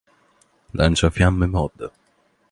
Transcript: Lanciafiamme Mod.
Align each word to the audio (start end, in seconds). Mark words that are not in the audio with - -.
Lanciafiamme 0.73 1.45
Mod. 1.45 1.91